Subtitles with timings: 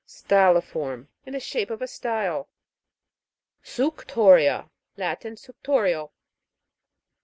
[0.07, 1.09] STY'LIFORM.
[1.27, 2.49] In shape of a stile.
[3.63, 4.71] Sucyo'RiA.
[4.97, 5.35] Latin.
[5.35, 6.09] Suctorial.